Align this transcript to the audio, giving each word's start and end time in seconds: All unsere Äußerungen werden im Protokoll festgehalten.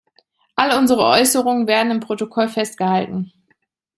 All 0.57 0.75
unsere 0.75 1.05
Äußerungen 1.05 1.67
werden 1.67 1.91
im 1.91 1.99
Protokoll 1.99 2.47
festgehalten. 2.49 3.31